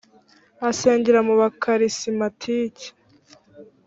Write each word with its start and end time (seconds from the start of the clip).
asengera 0.69 1.19
mu 1.27 1.33
bakarisimatike 1.41 2.85